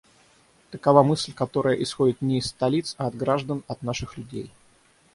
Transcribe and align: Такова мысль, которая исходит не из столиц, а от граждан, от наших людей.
Такова 0.71 1.03
мысль, 1.03 1.31
которая 1.31 1.75
исходит 1.75 2.23
не 2.23 2.39
из 2.39 2.47
столиц, 2.47 2.95
а 2.97 3.05
от 3.05 3.15
граждан, 3.15 3.63
от 3.67 3.83
наших 3.83 4.17
людей. 4.17 4.49